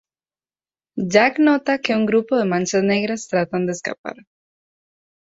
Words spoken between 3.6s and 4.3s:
de escapar.